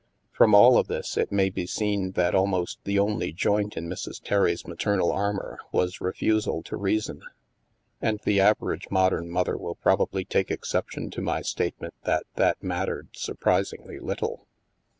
[0.31, 4.19] From all of this, it may be seen that almost the only joint in Mrs.
[4.19, 7.21] Terry's maternal armor was re fusal to reason.
[8.01, 13.09] And the average modern mother will probably take exception to my statement that that mattered
[13.13, 14.47] surprisingly little.